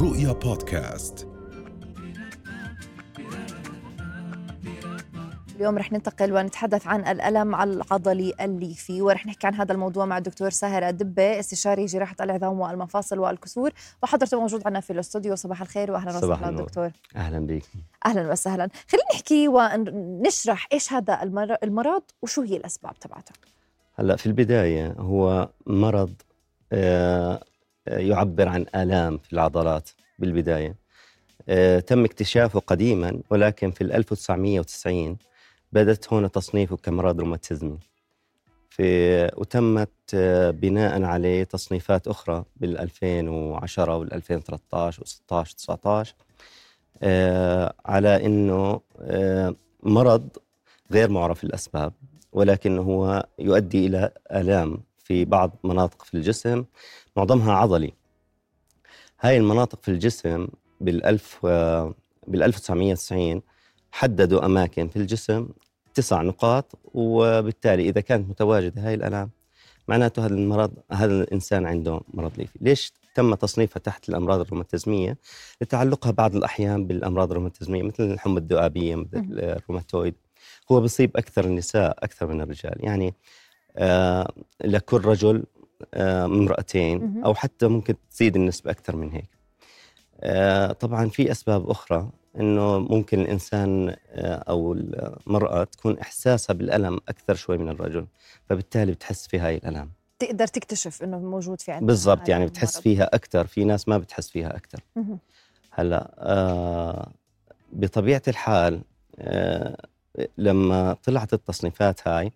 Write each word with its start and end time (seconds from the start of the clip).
رؤيا 0.00 0.32
بودكاست. 0.32 1.28
اليوم 5.56 5.78
رح 5.78 5.92
ننتقل 5.92 6.32
ونتحدث 6.32 6.86
عن 6.86 7.00
الألم 7.00 7.54
العضلي 7.54 8.34
الليفي 8.40 9.02
ورح 9.02 9.26
نحكي 9.26 9.46
عن 9.46 9.54
هذا 9.54 9.72
الموضوع 9.72 10.04
مع 10.04 10.18
الدكتور 10.18 10.50
ساهر 10.50 10.88
الدبة 10.88 11.40
استشاري 11.40 11.86
جراحة 11.86 12.16
العظام 12.20 12.60
والمفاصل 12.60 13.18
والكسور. 13.18 13.70
وحضرته 14.02 14.40
موجود 14.40 14.62
عندنا 14.66 14.80
في 14.80 14.92
الاستوديو 14.92 15.34
صباح 15.34 15.60
الخير 15.60 15.90
وأهلا 15.92 16.20
صباح 16.20 16.40
وسهلا. 16.40 16.56
دكتور. 16.56 16.90
أهلا 17.16 17.46
بك 17.46 17.62
أهلا 18.06 18.30
وسهلا. 18.32 18.68
خلينا 18.88 19.06
نحكي 19.14 19.48
ونشرح 19.48 20.68
إيش 20.72 20.92
هذا 20.92 21.22
المر- 21.22 21.56
المرض 21.64 22.02
وشو 22.22 22.42
هي 22.42 22.56
الأسباب 22.56 22.94
تبعته. 22.98 23.32
هلأ 23.94 24.16
في 24.16 24.26
البداية 24.26 24.92
هو 24.98 25.48
مرض 25.66 26.12
آه، 26.72 27.42
يعبر 27.86 28.48
عن 28.48 28.66
آلام 28.74 29.18
في 29.18 29.32
العضلات 29.32 29.90
بالبداية. 30.18 30.74
آه، 31.48 31.80
تم 31.80 32.04
اكتشافه 32.04 32.60
قديما 32.60 33.20
ولكن 33.30 33.70
في 33.70 33.80
ال 33.80 33.92
1990 33.92 35.16
بدأت 35.72 36.12
هون 36.12 36.30
تصنيفه 36.30 36.76
كمرض 36.76 37.20
روماتيزمي. 37.20 37.78
في 38.76 39.30
وتمت 39.36 39.90
آه، 40.14 40.50
بناء 40.50 41.02
عليه 41.02 41.44
تصنيفات 41.44 42.08
أخرى 42.08 42.44
بال 42.56 42.78
2010 42.78 43.96
وال 43.96 44.12
2013 44.12 45.02
و16 45.02 45.54
19 45.54 46.14
آه، 47.02 47.74
على 47.86 48.26
إنه 48.26 48.80
آه، 49.00 49.54
مرض 49.82 50.28
غير 50.92 51.10
معرف 51.10 51.44
الاسباب 51.44 51.92
ولكن 52.32 52.78
هو 52.78 53.26
يؤدي 53.38 53.86
إلى 53.86 54.10
آلام 54.32 54.82
في 54.98 55.24
بعض 55.24 55.56
مناطق 55.64 56.04
في 56.04 56.14
الجسم 56.14 56.64
معظمها 57.16 57.52
عضلي. 57.52 57.92
هاي 59.20 59.36
المناطق 59.36 59.82
في 59.82 59.90
الجسم 59.90 60.48
بالألف 60.80 61.46
بال 62.26 62.42
1990 62.42 63.42
حددوا 63.92 64.44
أماكن 64.46 64.88
في 64.88 64.96
الجسم 64.96 65.48
تسع 65.94 66.22
نقاط 66.22 66.78
وبالتالي 66.84 67.88
إذا 67.88 68.00
كانت 68.00 68.30
متواجدة 68.30 68.82
هاي 68.88 68.94
الألام 68.94 69.30
معناته 69.88 70.26
هذا 70.26 70.34
المرض 70.34 70.72
هذا 70.92 71.12
الإنسان 71.22 71.66
عنده 71.66 72.00
مرض 72.14 72.32
ليفي. 72.38 72.58
ليش 72.60 72.92
تم 73.14 73.34
تصنيفها 73.34 73.80
تحت 73.80 74.08
الأمراض 74.08 74.40
الروماتيزمية؟ 74.40 75.18
لتعلقها 75.60 76.10
بعض 76.10 76.36
الأحيان 76.36 76.86
بالأمراض 76.86 77.30
الروماتيزمية 77.30 77.82
مثل 77.82 78.02
الحمى 78.02 78.38
الذئابية 78.38 78.94
مثل. 78.96 79.26
الروماتويد. 79.30 80.14
هو 80.72 80.80
بيصيب 80.80 81.16
أكثر 81.16 81.44
النساء 81.44 81.96
أكثر 82.04 82.26
من 82.26 82.40
الرجال. 82.40 82.84
يعني 82.84 83.14
آه 83.76 84.32
لكل 84.64 85.04
رجل 85.04 85.36
آه 85.36 85.55
امرأتين 85.94 86.98
مهم. 86.98 87.24
أو 87.24 87.34
حتى 87.34 87.66
ممكن 87.66 87.94
تزيد 88.10 88.36
النسبة 88.36 88.70
أكثر 88.70 88.96
من 88.96 89.10
هيك 89.12 89.28
آه 90.20 90.72
طبعا 90.72 91.08
في 91.08 91.30
أسباب 91.30 91.70
أخرى 91.70 92.10
إنه 92.40 92.78
ممكن 92.78 93.20
الإنسان 93.20 93.96
آه 94.08 94.34
أو 94.48 94.72
المرأة 94.72 95.64
تكون 95.64 95.98
إحساسها 95.98 96.54
بالألم 96.54 97.00
أكثر 97.08 97.34
شوي 97.34 97.58
من 97.58 97.68
الرجل 97.68 98.06
فبالتالي 98.48 98.92
بتحس 98.92 99.26
في 99.26 99.38
هاي 99.38 99.56
الألم 99.56 99.90
تقدر 100.18 100.46
تكتشف 100.46 101.02
إنه 101.02 101.18
موجود 101.18 101.60
في 101.60 101.72
عندنا 101.72 101.86
بالضبط 101.86 102.28
يعني 102.28 102.46
بتحس 102.46 102.72
المرض. 102.72 102.82
فيها 102.82 103.14
أكثر 103.14 103.46
في 103.46 103.64
ناس 103.64 103.88
ما 103.88 103.98
بتحس 103.98 104.30
فيها 104.30 104.56
أكثر. 104.56 104.80
هلأ 105.70 106.14
آه 106.18 107.10
بطبيعة 107.72 108.22
الحال 108.28 108.80
آه 109.18 109.76
لما 110.38 110.96
طلعت 111.04 111.32
التصنيفات 111.32 112.08
هاي 112.08 112.32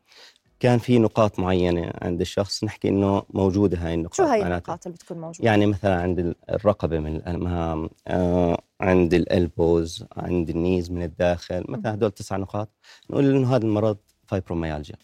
كان 0.61 0.78
في 0.78 0.98
نقاط 0.98 1.39
معينة 1.39 1.91
عند 2.03 2.20
الشخص 2.20 2.64
نحكي 2.64 2.89
إنه 2.89 3.22
موجودة 3.30 3.78
هاي 3.78 3.94
النقاط 3.94 4.14
شو 4.16 4.22
هاي 4.22 4.42
النقاط 4.42 4.86
اللي 4.86 4.97
بتكون 4.97 5.19
موجودة؟ 5.20 5.48
يعني 5.50 5.66
مثلا 5.66 6.03
عند 6.03 6.19
ال- 6.19 6.34
الرقبة 6.50 6.98
من 6.98 7.16
الامام 7.16 7.91
آه 8.08 8.58
عند 8.81 9.14
ال 9.14 9.27
elbows 9.27 10.05
عند 10.16 10.50
ال 10.50 10.57
knees 10.57 10.91
من 10.91 11.03
الداخل 11.03 11.65
مثلا 11.69 11.94
هدول 11.94 12.10
تسع 12.10 12.37
نقاط 12.37 12.69
نقول 13.10 13.31
إنه 13.37 13.56
هذا 13.56 13.65
المرض 13.65 13.97
فايبروميالجيا 14.26 14.97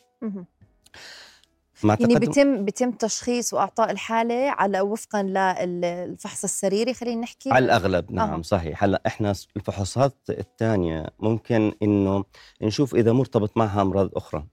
يعني 1.84 2.14
تقدم 2.14 2.18
بيتم 2.18 2.64
بيتم 2.64 2.90
تشخيص 2.90 3.54
وإعطاء 3.54 3.90
الحالة 3.90 4.50
على 4.50 4.80
وفقا 4.80 5.22
للفحص 5.22 6.44
السريري 6.44 6.94
خلينا 6.94 7.20
نحكي؟ 7.20 7.50
على 7.50 7.64
الأغلب 7.64 8.12
نعم 8.12 8.34
أها. 8.34 8.42
صحيح. 8.42 8.84
هلأ 8.84 9.02
إحنا 9.06 9.34
الفحوصات 9.56 10.14
الثانية 10.30 11.06
ممكن 11.20 11.72
إنه 11.82 12.24
نشوف 12.62 12.94
إذا 12.94 13.12
مرتبط 13.12 13.56
معها 13.56 13.82
امراض 13.82 14.10
أخرى. 14.16 14.46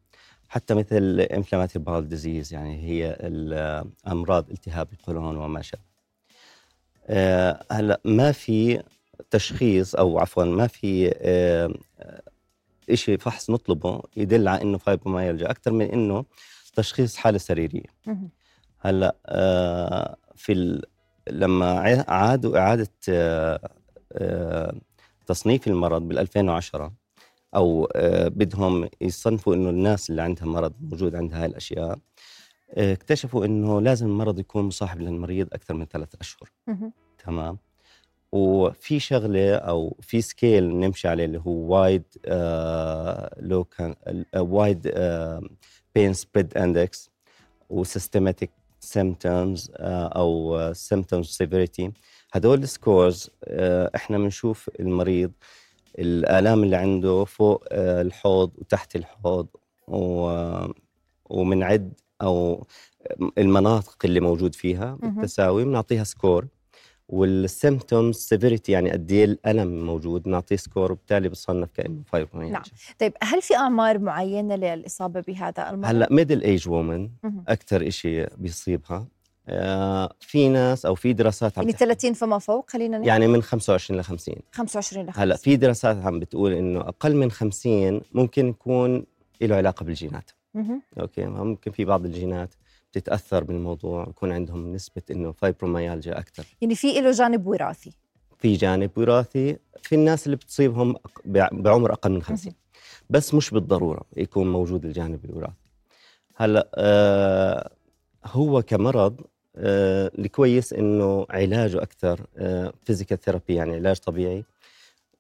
حتى 0.54 0.74
مثل 0.74 1.20
inflammatory 1.20 1.86
bowel 1.86 2.08
disease 2.10 2.54
يعني 2.54 2.84
هي 2.84 3.18
ال- 3.20 3.86
أمراض 4.08 4.50
التهاب 4.50 4.88
القولون 4.94 5.38
وما 5.38 5.62
شابه 5.62 5.84
آه، 7.08 7.66
هلأ 7.72 8.02
ما 8.06 8.32
في 8.32 8.84
تشخيص 9.32 9.96
أو 9.96 10.20
عفوا 10.20 10.44
ما 10.44 10.68
في 10.68 11.14
آه، 11.18 11.74
شيء 12.94 13.18
فحص 13.18 13.50
نطلبه 13.50 14.02
يدل 14.18 14.48
على 14.48 14.62
إنه 14.62 14.78
فايبروميالجيا 14.78 15.52
أكثر 15.52 15.72
من 15.72 15.86
إنه 15.86 16.26
تشخيص 16.76 17.16
حالة 17.16 17.38
سريرية. 17.38 17.94
هلأ 18.80 19.16
آه، 19.26 20.16
في. 20.36 20.82
لما 21.30 21.80
عادوا 22.08 22.58
إعادة 22.58 22.90
تصنيف 25.26 25.68
المرض 25.68 26.02
بال 26.02 26.20
2010 26.20 26.94
أو 27.56 27.86
آه، 27.96 28.28
بدهم 28.28 28.90
يصنفوا 29.02 29.56
إنه 29.56 29.70
الناس 29.70 30.10
اللي 30.10 30.22
عندها 30.22 30.46
مرض 30.46 30.74
موجود 30.82 31.16
عندها 31.16 31.40
هاي 31.42 31.46
الأشياء 31.46 32.00
آه، 32.74 32.94
اكتشفوا 32.94 33.46
إنه 33.46 33.82
لازم 33.82 34.06
المرض 34.06 34.40
يكون 34.40 34.64
مصاحب 34.64 35.02
للمريض 35.02 35.48
أكثر 35.54 35.74
من 35.74 35.86
ثلاث 35.86 36.10
أشهر. 36.22 36.52
تمام؟ 37.26 37.58
وفي 38.32 39.00
شغلة 39.00 39.56
أو 39.56 39.98
في 40.02 40.22
scale 40.22 40.76
نمشي 40.80 41.08
عليه 41.08 41.26
اللي 41.26 41.38
هو 41.38 41.52
wide 41.52 42.04
لو 43.50 43.64
كان 43.64 43.96
wide 44.36 44.92
pain 45.96 46.14
spread 46.14 46.58
index 46.58 47.10
و 47.70 47.77
systematic 47.77 48.52
symptoms 48.80 49.72
أو 49.80 50.60
symptoms 50.74 51.26
severity 51.28 51.92
هدول 52.34 52.64
ال 52.64 52.73
scores 52.73 53.30
إحنا 53.96 54.18
بنشوف 54.18 54.70
المريض 54.80 55.32
الآلام 56.00 56.64
اللي 56.64 56.76
عنده 56.76 57.24
فوق 57.26 57.64
آه، 57.72 58.02
الحوض 58.02 58.52
وتحت 58.58 58.96
الحوض 58.96 59.48
و- 59.88 60.66
ومنعد 61.30 61.94
أو 62.22 62.68
المناطق 63.38 63.98
اللي 64.06 64.20
موجود 64.20 64.56
فيها. 64.56 64.96
بالتساوي 65.02 65.64
بنعطيها 65.66 66.04
score 66.04 66.48
وال 67.10 67.31
symptoms 67.31 68.16
severity 68.16 68.72
يعني 68.72 68.92
قد 68.92 69.12
إيه 69.12 69.26
الألم 69.26 69.86
موجود 69.86 70.24
بنعطيه 70.24 70.56
score 70.56 70.92
وبالتالي 70.92 71.30
بصنف 71.30 71.72
كأنه 71.72 72.02
فايبروميالجيا 72.06 72.54
نعم. 72.60 72.64
طيب 73.00 73.14
هل 73.24 73.42
في 73.42 73.56
أعمار 73.56 74.00
معينة 74.00 74.56
للإصابة 74.56 75.22
بهذا 75.22 75.70
المرض؟ 75.70 75.90
هلأ 75.90 76.08
middle 76.12 76.42
age 76.42 76.70
women. 76.70 77.10
أكثر 77.48 77.90
شيء 77.90 78.28
بيصيبها 78.38 79.08
في 80.20 80.50
ناس 80.50 80.86
أو 80.86 80.96
في 80.96 81.14
دراسات 81.14 81.58
عم 81.58 81.64
يعني 81.64 81.74
تحكي. 81.74 81.86
30 81.86 82.14
فما 82.14 82.40
فوق 82.40 82.70
خلينا 82.70 82.98
نحكي. 82.98 83.08
يعني 83.10 83.28
من 83.28 83.42
25 83.44 84.00
ل 84.00 84.04
50 84.04 84.36
25 84.52 85.06
ل 85.06 85.12
هلأ 85.16 85.36
في 85.36 85.56
دراسات 85.56 85.98
عم 85.98 86.20
بتقول 86.20 86.54
إنه 86.54 86.80
أقل 86.80 87.16
من 87.16 87.32
50 87.32 88.02
ممكن 88.14 88.48
يكون 88.48 89.06
له 89.42 89.56
علاقة 89.56 89.84
بالجينات. 89.84 90.32
مهم. 90.54 90.82
okay 91.00 91.26
ممكن 91.26 91.72
في 91.72 91.86
بعض 91.86 92.06
الجينات 92.06 92.54
بتتأثر 92.92 93.44
بالموضوع 93.44 94.06
يكون 94.10 94.32
عندهم 94.32 94.74
نسبة 94.74 95.02
إنه 95.12 95.32
فايبروميالجيا 95.32 96.20
أكثر. 96.20 96.46
يعني 96.62 96.76
في 96.76 97.02
له 97.02 97.12
جانب 97.12 97.48
وراثي. 97.48 97.92
في 98.40 98.54
جانب 98.54 98.92
وراثي 98.98 99.58
في 99.82 99.96
الناس 99.96 100.26
اللي 100.26 100.36
بتصيبهم 100.38 100.96
بعمر 101.52 101.94
أقل 101.94 102.12
من 102.12 102.22
50 102.24 102.54
بس 103.10 103.34
مش 103.34 103.50
بالضرورة 103.52 104.02
يكون 104.18 104.52
موجود 104.52 104.86
الجانب 104.86 105.26
الوراثي. 105.26 105.54
هلأ 106.36 106.70
آه 106.76 107.70
هو 108.26 108.62
كمرض 108.62 109.22
آه 109.22 109.26
الكويس 109.56 110.74
إنه 110.74 111.26
علاجه 111.30 111.82
أكثر 111.84 112.26
آه 112.38 112.74
physical 112.84 113.20
therapy 113.20 113.56
يعني 113.56 113.74
علاج 113.76 113.98
طبيعي 113.98 114.46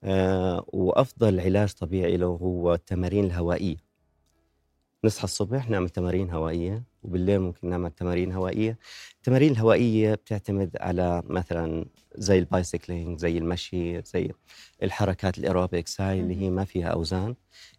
آه 0.03 0.65
وأفضل 0.68 1.39
علاج 1.39 1.71
طبيعي 1.71 2.18
له 2.18 2.25
هو 2.25 2.74
التمارين 2.74 3.25
الهوائية. 3.25 3.75
نصحى 5.06 5.24
الصبح 5.24 5.69
نعمل 5.69 5.89
تمارين 5.89 6.30
هوائية 6.30 6.83
وبالليل 7.03 7.39
ممكن 7.39 7.69
نعمل 7.69 7.91
تمارين 7.91 8.31
هوائية. 8.31 8.77
التمارين 9.18 9.51
الهوائية 9.51 10.13
بتعتمد 10.15 10.77
على 10.80 11.24
مثلا 11.25 11.85
زي 12.15 12.39
ال 12.39 12.47
bicycling 12.47 13.19
زي 13.19 13.38
المشي 13.38 14.01
زي 14.01 14.31
الحركات 14.83 15.38
الايروبكس 15.38 16.01
هاي 16.01 16.19
اللي 16.19 16.41
هي 16.41 16.50
ما 16.50 16.65
فيها 16.65 16.88
أوزان. 16.88 17.35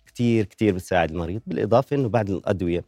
كتير 0.07 0.45
كتير 0.45 0.75
بتساعد 0.75 1.11
المريض 1.11 1.43
بالإضافة 1.47 1.97
إنه 1.97 2.09
بعد 2.09 2.31
الأدوية. 2.31 2.85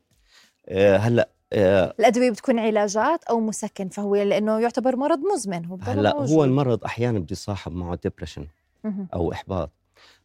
آه 0.68 0.96
هلأ 0.96 1.22
آه 1.22 1.35
الأدوية 1.52 2.30
بتكون 2.30 2.58
علاجات 2.58 3.24
أو 3.24 3.40
مسكن 3.40 3.88
فهو 3.88 4.16
لأنه 4.16 4.60
يعتبر 4.60 4.96
مرض 4.96 5.18
مزمن 5.34 5.64
هو 5.66 5.78
هلأ. 5.82 6.12
هو 6.16 6.44
المرض 6.44 6.84
أحيانا 6.84 7.18
بده 7.18 7.26
يصاحب 7.32 7.72
معه 7.72 7.98
depression. 8.02 8.46
أو 9.14 9.32
إحباط 9.32 9.70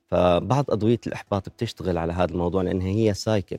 فبعض 0.08 0.72
أدوية 0.72 1.00
الإحباط 1.08 1.50
بتشتغل 1.50 1.98
على 1.98 2.14
هذا 2.14 2.32
الموضوع 2.32 2.62
لأن 2.62 2.82
هي 2.82 3.14
cycle 3.14 3.58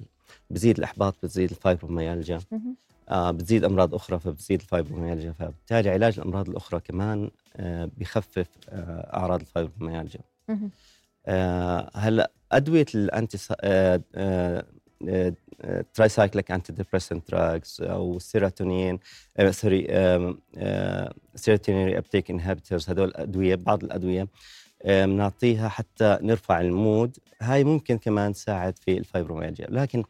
بزيد 0.51 0.79
الإحباط 0.79 1.17
بتزيد 1.23 1.51
الفايبروميالجيا 1.51 2.41
مهم. 2.53 2.77
آه 3.09 3.31
بتزيد 3.31 3.65
أمراض 3.65 3.95
أخرى 3.95 4.19
فبتزيد 4.19 4.61
الفايبروميالجيا 4.61 5.33
فبالتالي 5.33 5.91
علاج 5.91 6.19
الأمراض 6.19 6.49
الأخرى 6.49 6.81
كمان 6.81 7.31
آه 7.57 7.91
بيخفف 7.97 8.47
آه 8.69 9.17
أعراض 9.17 9.41
الفايبروميالجيا 9.41 10.21
مهم. 10.49 10.71
آه 11.27 11.91
هلأ 11.95 12.31
أدوية 12.53 12.87
ال 12.95 13.39
anti 15.95 16.51
tricyclic 16.51 16.73
antidepressant 16.73 17.31
drugs 17.31 17.77
أو 17.81 18.19
serotonin 18.19 18.99
sorry 19.51 19.87
serotonin 21.35 21.97
uptake 21.97 22.31
inhibitors 22.31 22.91
هدول 22.91 23.09
الأدوية 23.09 23.55
بعض 23.55 23.85
الأدوية 23.85 24.29
بنعطيها 24.85 25.69
حتى 25.69 26.19
نرفع 26.23 26.61
ال 26.61 26.70
mood. 26.70 27.17
هاي 27.43 27.65
ممكن 27.65 27.99
كمان 27.99 28.33
تساعد 28.33 28.79
في 28.79 28.99
الفايبروميالجيا. 28.99 29.67
لكن 29.71 30.05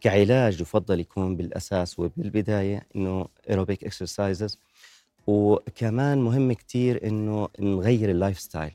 كعلاج 0.00 0.60
يفضل 0.60 1.00
يكون 1.00 1.36
بالأساس 1.36 1.98
وبالبداية 1.98 2.86
إنه 2.96 3.26
aerobic 3.50 3.84
exercises 3.84 4.58
وكمان 5.26 6.18
مهم 6.18 6.52
كتير 6.52 7.06
إنه 7.06 7.48
نغير 7.60 8.10
ال 8.10 8.40
lifestyle. 8.40 8.72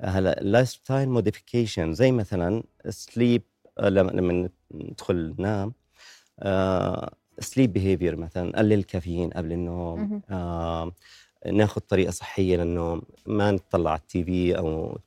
هلا 0.00 0.40
ال 0.40 0.68
lifestyle 0.68 1.08
modification 1.08 1.94
زي 1.94 2.12
مثلا 2.12 2.62
sleep 2.88 3.42
لما 3.80 4.10
لما 4.10 4.48
ندخل 4.74 5.34
ننام 5.38 5.72
sleep 7.38 7.72
behavior 7.72 8.16
مثلا 8.16 8.50
نقلل 8.50 8.72
الكافيين 8.72 9.30
قبل 9.30 9.52
النوم. 9.52 10.22
آه 10.30 10.92
ناخذ 11.52 11.80
طريقة 11.80 12.10
صحية 12.10 12.56
للنوم 12.56 13.02
ما 13.26 13.50
نطلع 13.50 13.90
على 13.90 14.00
ال 14.00 14.24
TV 14.24 14.58
أو. 14.58 14.98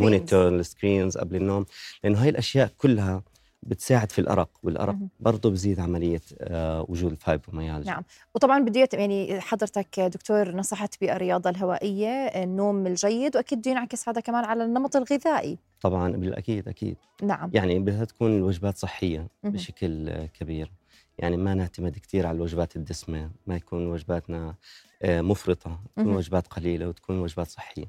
monitor 0.00 0.48
ال 0.48 0.57
screens 0.57 1.18
قبل 1.18 1.36
النوم 1.36 1.64
لأنه 2.04 2.22
هاي 2.22 2.28
الأشياء 2.28 2.70
كلها 2.78 3.22
بتساعد 3.62 4.12
في 4.12 4.18
الأرق 4.18 4.50
والأرق. 4.62 4.96
برضه 5.20 5.50
بزيد 5.50 5.80
عملية 5.80 6.20
آه 6.40 6.86
وجود 6.88 7.10
الفايبروميالجيا 7.10 7.92
نعم 7.92 8.02
وطبعا 8.34 8.58
بدي 8.58 8.86
يعني 8.92 9.40
حضرتك 9.40 10.00
دكتور 10.00 10.56
نصحت 10.56 11.00
بالرياضه 11.00 11.50
الهوائية 11.50 12.08
النوم 12.08 12.86
الجيد 12.86 13.36
وأكيد 13.36 13.58
بده 13.58 13.70
ينعكس 13.70 14.08
هذا 14.08 14.20
كمان 14.20 14.44
على 14.44 14.64
النمط 14.64 14.96
الغذائي 14.96 15.58
طبعا 15.82 16.12
بالأكيد 16.12 16.68
أكيد. 16.68 16.96
نعم. 17.22 17.50
يعني 17.54 17.78
بدها 17.78 18.04
تكون 18.04 18.36
الوجبات 18.36 18.76
صحية 18.76 19.28
مهم. 19.42 19.52
بشكل 19.52 20.26
كبير. 20.26 20.72
يعني 21.18 21.36
ما 21.36 21.54
نعتمد 21.54 21.98
كثير 21.98 22.26
على 22.26 22.36
الوجبات 22.36 22.76
الدسمة 22.76 23.30
ما 23.46 23.56
يكون 23.56 23.86
وجباتنا 23.86 24.54
آه، 25.02 25.20
مفرطة. 25.20 25.80
تكون. 25.96 26.14
وجبات 26.16 26.46
قليلة 26.46 26.88
وتكون 26.88 27.18
وجبات 27.18 27.46
صحية. 27.46 27.84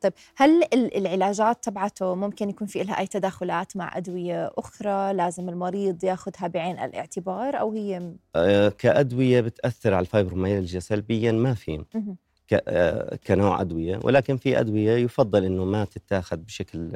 طيب 0.00 0.12
هل 0.36 0.62
ال- 0.74 0.96
العلاجات 0.96 1.64
تبعته 1.64 2.14
ممكن 2.14 2.50
يكون 2.50 2.66
في 2.66 2.82
لها 2.82 2.98
أي 2.98 3.06
تداخلات 3.06 3.76
مع 3.76 3.96
أدوية 3.96 4.50
أخرى؟ 4.58 5.12
لازم 5.12 5.48
المريض 5.48 6.04
ياخذها 6.04 6.46
بعين 6.48 6.78
الاعتبار 6.78 7.60
أو 7.60 7.72
هي 7.72 8.12
آه، 8.36 8.68
كأدوية 8.68 9.40
بتأثر 9.40 9.94
على 9.94 10.00
الفايبروميالجيا 10.02 10.80
سلبيا 10.80 11.32
ما 11.32 11.54
في. 11.54 11.84
كنوع 13.26 13.60
أدوية 13.60 14.00
ولكن 14.02 14.36
في 14.36 14.60
أدوية 14.60 14.92
يفضل 14.92 15.44
إنه 15.44 15.64
ما 15.64 15.84
تتاخذ 15.84 16.36
بشكل 16.36 16.92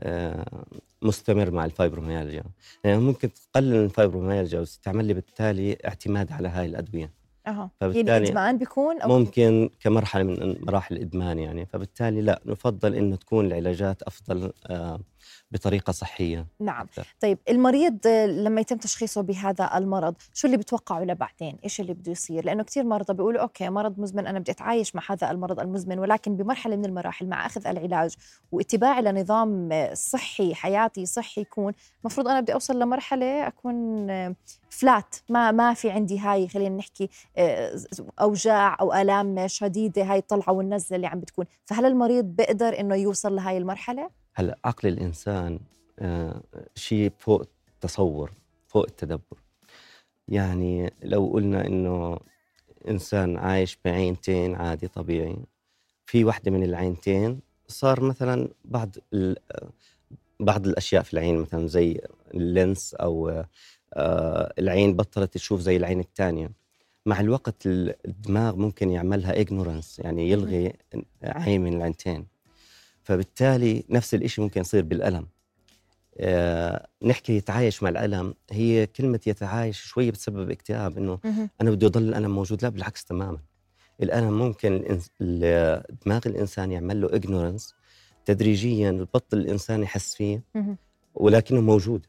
آه، 0.00 0.64
مستمر 1.02 1.50
مع 1.50 1.64
الفايبروميالجيا. 1.64 2.44
يعني 2.84 2.98
ممكن 2.98 3.30
تقلل 3.32 3.84
الفايبروميالجيا 3.84 4.60
وتستعمل 4.60 5.04
لي 5.04 5.14
بالتالي 5.14 5.76
اعتماد 5.86 6.32
على 6.32 6.48
هاي 6.48 6.66
الأدوية. 6.66 7.12
أها. 7.46 7.70
يعني 7.80 8.16
ادمان 8.16 8.58
بيكون 8.58 9.00
أو 9.00 9.18
ممكن 9.18 9.70
كمرحلة 9.80 10.22
من 10.22 10.56
مراحل 10.60 10.96
الإدمان 10.96 11.38
يعني. 11.38 11.66
فبالتالي 11.66 12.20
لا 12.20 12.40
نفضل 12.46 12.94
إنه 12.94 13.16
تكون 13.16 13.46
العلاجات 13.46 14.02
أفضل 14.02 14.52
آه، 14.66 15.00
بطريقة 15.50 15.90
صحية 15.90 16.46
نعم. 16.60 16.86
أكثر. 16.86 17.06
طيب 17.20 17.38
المريض 17.48 18.06
لما 18.26 18.60
يتم 18.60 18.76
تشخيصه 18.76 19.20
بهذا 19.20 19.70
المرض 19.76 20.14
شو 20.34 20.46
اللي 20.46 20.56
بتوقعه 20.56 21.04
لبعدين 21.04 21.58
إيش 21.64 21.80
اللي 21.80 21.94
بده 21.94 22.12
يصير؟ 22.12 22.44
لأنه 22.44 22.62
كثير 22.62 22.84
مرضى 22.84 23.14
بيقولوا 23.14 23.40
أوكي 23.40 23.68
مرض 23.68 24.00
مزمن 24.00 24.26
أنا 24.26 24.38
بدي 24.38 24.52
أتعايش 24.52 24.94
مع 24.94 25.02
هذا 25.10 25.30
المرض 25.30 25.60
المزمن 25.60 25.98
ولكن 25.98 26.36
بمرحلة 26.36 26.76
من 26.76 26.84
المراحل 26.84 27.26
مع 27.26 27.46
أخذ 27.46 27.66
العلاج 27.66 28.14
واتباعي 28.52 29.02
لنظام 29.02 29.70
صحي 29.94 30.54
حياتي 30.54 31.06
صحي 31.06 31.40
يكون 31.40 31.72
المفروض 32.00 32.28
أنا 32.28 32.40
بدي 32.40 32.54
أوصل 32.54 32.78
لمرحلة 32.78 33.46
أكون 33.46 34.06
فلات 34.70 35.16
ما 35.28 35.50
ما 35.50 35.74
في 35.74 35.90
عندي 35.90 36.18
هاي 36.18 36.48
خلينا 36.48 36.76
نحكي 36.76 37.08
آه، 37.36 37.80
أوجاع 38.20 38.76
أو 38.80 38.94
آلام 38.94 39.48
شديدة 39.48 40.02
هاي 40.02 40.18
الطلعة 40.18 40.52
والنزلة 40.52 40.96
اللي 40.96 41.06
عم 41.06 41.20
بتكون. 41.20 41.46
فهل 41.64 41.84
المريض 41.86 42.24
بيقدر 42.24 42.80
إنه 42.80 42.94
يوصل 42.94 43.36
لهاي 43.36 43.58
المرحلة؟ 43.58 44.10
هلا 44.34 44.58
عقل 44.64 44.88
الإنسان 44.88 45.58
آه، 45.98 46.42
شيء 46.74 47.12
فوق 47.18 47.44
التصور 47.68 48.32
فوق 48.66 48.84
التدبر. 48.88 49.38
يعني 50.28 50.92
لو 51.02 51.26
قلنا 51.26 51.66
إنه 51.66 52.18
إنسان 52.88 53.36
عايش 53.36 53.78
بعينتين 53.84 54.54
عادي 54.54 54.88
طبيعي 54.88 55.36
في 56.06 56.24
واحدة 56.24 56.50
من 56.50 56.62
العينتين 56.62 57.40
صار 57.68 58.00
مثلا 58.04 58.48
بعض 58.64 58.90
ال- 59.14 59.36
بعض 60.40 60.66
الأشياء 60.66 61.02
في 61.02 61.12
العين 61.14 61.38
مثلا 61.38 61.66
زي 61.66 62.00
ال 62.34 62.46
lens 62.46 62.94
أو 62.94 63.44
آه، 63.94 64.54
العين 64.58 64.96
بطلت 64.96 65.34
تشوف 65.34 65.60
زي 65.60 65.76
العين 65.76 66.00
الثانية 66.00 66.50
مع 67.06 67.20
الوقت 67.20 67.66
ال- 67.66 67.94
الدماغ 68.08 68.56
ممكن 68.56 68.90
يعملها 68.90 69.40
ignorance 69.40 69.98
يعني 69.98 70.30
يلغي 70.30 70.72
عين 71.22 71.60
من 71.60 71.74
العينتين. 71.76 72.26
فبالتالي 73.04 73.84
نفس 73.90 74.14
الشيء 74.14 74.44
ممكن 74.44 74.60
يصير 74.60 74.82
بالألم 74.82 75.26
آه، 76.18 76.86
نحكي 77.02 77.36
يتعايش 77.36 77.82
مع 77.82 77.88
الألم 77.88 78.34
هي 78.50 78.86
كلمة 78.86 79.20
يتعايش 79.26 79.82
شوية 79.82 80.10
بتسبب 80.10 80.50
اكتئاب 80.50 80.98
إنه 80.98 81.18
مهم. 81.24 81.50
أنا 81.60 81.70
بدي 81.70 81.86
يضل 81.86 82.08
الالم 82.08 82.34
موجود 82.34 82.62
لا 82.62 82.68
بالعكس 82.68 83.04
تماما 83.04 83.38
الألم 84.02 84.38
ممكن 84.38 84.98
دماغ 86.06 86.20
الإنسان 86.26 86.72
يعمل 86.72 87.00
له 87.00 87.14
ignorance 87.14 87.74
تدريجيا 88.24 88.90
ببطل 88.90 89.38
الإنسان 89.38 89.82
يحس 89.82 90.14
فيه. 90.14 90.42
ولكنه 91.14 91.60
موجود 91.60 92.06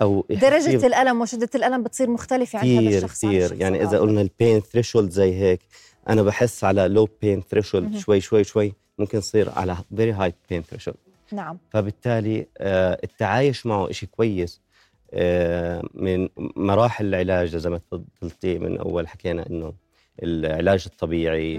أو 0.00 0.26
فيه 0.28 0.86
الألم 0.86 1.20
وشدة 1.20 1.50
الألم 1.54 1.82
بتصير 1.82 2.10
مختلفة 2.10 2.58
عند 2.58 2.86
هذا 2.86 2.96
الشخص 2.96 3.24
عن 3.24 3.30
كثير 3.30 3.60
يعني 3.60 3.82
إذا. 3.82 3.98
قلنا 3.98 4.20
ال 4.20 4.28
pain 4.28 4.60
threshold 4.60 5.10
زي 5.10 5.34
هيك 5.34 5.60
أنا 6.08 6.22
بحس 6.22 6.64
على 6.64 6.88
low 6.88 7.08
pain 7.22 7.40
threshold. 7.40 7.96
شوي 7.96 8.20
شوي 8.20 8.44
شوي 8.44 8.72
ممكن 8.98 9.18
يصير 9.18 9.50
على 9.50 9.76
very 9.96 10.12
high 10.12 10.34
pain 10.50 10.62
threshold 10.62 10.96
نعم. 11.32 11.58
فبالتالي 11.70 12.46
آه، 12.58 12.98
التعايش 13.04 13.66
معه 13.66 13.92
شيء 13.92 14.08
كويس 14.08 14.60
آه، 15.14 15.82
من 15.94 16.28
مراحل 16.56 17.06
العلاج 17.06 17.56
زي 17.56 17.70
ما 17.70 17.78
تفضلتي 17.78 18.58
من 18.58 18.78
أول 18.78 19.08
حكينا 19.08 19.46
إنه 19.46 19.74
العلاج 20.22 20.84
الطبيعي 20.86 21.58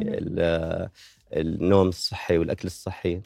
النوم 1.33 1.88
الصحي 1.88 2.38
والأكل 2.38 2.67
الصحي 2.67 3.21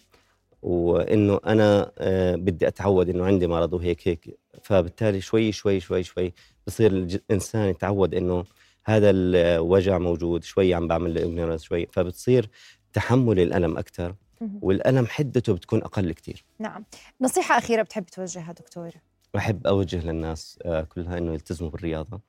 وإنه 0.62 1.40
أنا 1.46 1.92
آه، 1.98 2.36
بدي 2.36 2.68
أتعود 2.68 3.10
إنه 3.10 3.26
عندي 3.26 3.48
مرض 3.48 3.74
وهيك 3.74 4.08
هيك. 4.08 4.40
فبالتالي 4.64 5.22
شوي 5.22 5.52
شوي 5.52 5.80
شوي 5.80 6.04
شوي 6.04 6.34
بصير 6.68 6.92
الانسان 6.92 7.70
يتعود 7.70 8.16
إنه 8.16 8.44
هذا 8.88 9.10
الوجع 9.10 9.98
موجود 9.98 10.44
شوي 10.44 10.74
عم 10.74 10.88
بعمل 10.88 11.36
له 11.36 11.58
شوي 11.58 11.86
فبتصير 11.86 12.50
تحمل 12.94 13.40
الألم 13.40 13.78
أكثر. 13.78 14.16
والألم 14.62 15.06
حدته 15.06 15.54
بتكون 15.54 15.84
أقل 15.84 16.14
كثير 16.14 16.46
نعم. 16.60 16.86
نصيحة 17.22 17.58
أخيرة 17.58 17.82
بتحب 17.82 18.06
توجهها 18.06 18.52
دكتور؟ 18.52 18.92
بحب 19.34 19.68
أوجه 19.68 20.06
للناس 20.06 20.60
آه، 20.66 20.82
كلها 20.82 21.18
إنه 21.18 21.34
يلتزموا 21.34 21.70
بالرياضة. 21.70 22.22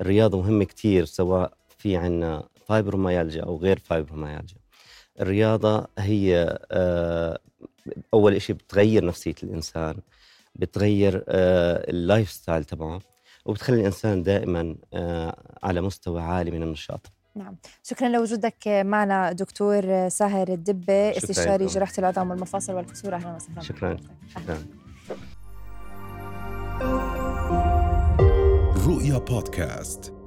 الرياضة 0.00 0.38
مهمة 0.38 0.64
كتير 0.64 1.04
سواء 1.04 1.52
في 1.78 1.96
عنا 1.96 2.48
فايبروميالجيا 2.66 3.42
أو 3.42 3.56
غير 3.56 3.78
فايبروميالجيا 3.78 4.58
الرياضة 5.20 5.86
هي 5.98 6.58
آه، 6.70 7.38
أول 8.14 8.34
إشي 8.34 8.52
بتغير 8.52 9.04
نفسية 9.04 9.34
الإنسان 9.42 9.96
بتغير 10.54 11.24
آه، 11.28 11.90
ال 11.90 12.30
lifestyle 12.30 12.64
تبعه. 12.64 13.00
وبتخلي 13.44 13.80
الإنسان 13.80 14.22
دائما 14.22 14.76
آه، 14.94 15.36
على 15.62 15.80
مستوى 15.80 16.22
عالي 16.22 16.50
من 16.50 16.62
النشاط. 16.62 17.12
نعم. 17.36 17.56
شكرا 17.82 18.08
لوجودك 18.08 18.68
معنا 18.68 19.32
دكتور 19.32 20.08
ساهر 20.08 20.48
الدبة 20.48 21.16
استشاري. 21.16 21.66
جراحة 21.66 21.92
العظام 21.98 22.30
والمفاصل 22.30 22.72
والكسور. 22.72 23.14
أهلا 23.14 23.36
وسهلا. 23.36 23.60
شكراً. 23.60 23.96
شكرا. 24.28 24.58
رؤيا 28.86 29.18
بودكاست. 29.18 30.21